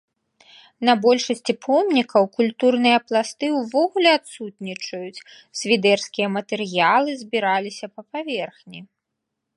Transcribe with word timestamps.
На 0.87 0.93
большасці 1.03 1.53
помнікаў 1.65 2.23
культурныя 2.37 2.97
пласты 3.09 3.47
ўвогуле 3.59 4.09
адсутнічаюць, 4.21 5.23
свідэрскія 5.63 6.27
матэрыялы 6.39 7.11
збіраліся 7.21 7.85
на 7.95 8.01
паверхні. 8.11 8.79